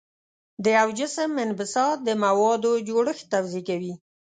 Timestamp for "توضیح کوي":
3.33-3.93